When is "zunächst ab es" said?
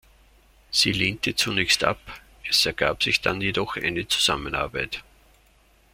1.35-2.65